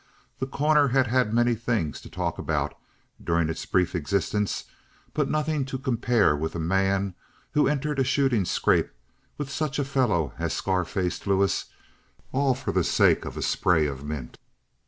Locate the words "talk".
2.09-2.39